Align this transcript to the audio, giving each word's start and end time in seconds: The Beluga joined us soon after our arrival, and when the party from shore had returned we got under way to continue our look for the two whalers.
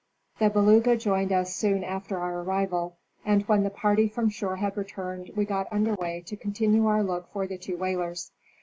The 0.39 0.49
Beluga 0.49 0.97
joined 0.97 1.31
us 1.31 1.53
soon 1.53 1.83
after 1.83 2.17
our 2.17 2.39
arrival, 2.41 2.97
and 3.23 3.43
when 3.43 3.61
the 3.61 3.69
party 3.69 4.07
from 4.07 4.29
shore 4.29 4.55
had 4.55 4.75
returned 4.75 5.29
we 5.35 5.45
got 5.45 5.67
under 5.71 5.93
way 5.93 6.23
to 6.25 6.35
continue 6.35 6.87
our 6.87 7.03
look 7.03 7.31
for 7.31 7.45
the 7.45 7.59
two 7.59 7.77
whalers. 7.77 8.31